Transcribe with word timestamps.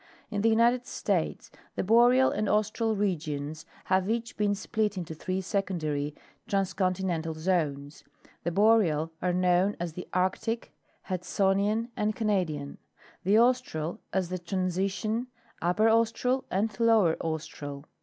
In 0.31 0.41
the 0.41 0.49
United 0.49 0.87
States 0.87 1.51
the 1.75 1.83
Boreal 1.83 2.31
and 2.31 2.49
Austral 2.49 2.95
regions 2.95 3.67
have 3.83 4.09
each 4.09 4.35
been 4.35 4.55
split 4.55 4.97
into 4.97 5.13
three 5.13 5.41
secondary 5.41 6.15
transcontinental 6.47 7.35
zones. 7.35 8.03
The 8.41 8.49
Boreal 8.49 9.11
are 9.21 9.31
known 9.31 9.77
as 9.79 9.93
the 9.93 10.07
Arctic, 10.11 10.71
Hudsonian 11.07 11.89
and 11.95 12.15
Cunadian; 12.15 12.79
the 13.23 13.37
Austral 13.37 13.99
as 14.11 14.29
the 14.29 14.39
Transition, 14.39 15.27
Upper 15.61 15.87
Austral 15.87 16.45
and 16.49 16.75
Lower 16.79 17.15
Austral. 17.21 17.85